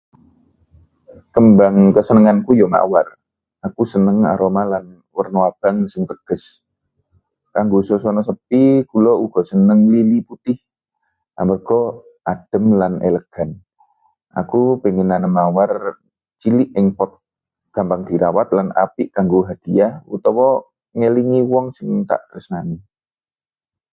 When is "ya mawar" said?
2.59-3.07